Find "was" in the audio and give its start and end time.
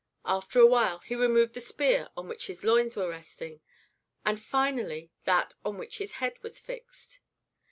6.41-6.59